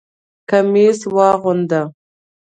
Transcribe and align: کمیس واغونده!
کمیس 0.49 0.99
واغونده! 1.15 1.81